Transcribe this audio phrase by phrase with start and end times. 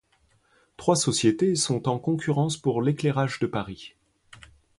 [0.77, 3.93] Trois sociétés sont en concurrence pour l'éclairage de Paris.